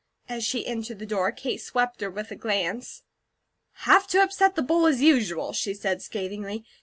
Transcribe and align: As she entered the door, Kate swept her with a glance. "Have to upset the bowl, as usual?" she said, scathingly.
As 0.27 0.43
she 0.43 0.65
entered 0.65 0.97
the 0.97 1.05
door, 1.05 1.31
Kate 1.31 1.61
swept 1.61 2.01
her 2.01 2.09
with 2.09 2.31
a 2.31 2.35
glance. 2.35 3.03
"Have 3.85 4.07
to 4.07 4.23
upset 4.23 4.55
the 4.55 4.63
bowl, 4.63 4.87
as 4.87 5.03
usual?" 5.03 5.53
she 5.53 5.75
said, 5.75 6.01
scathingly. 6.01 6.65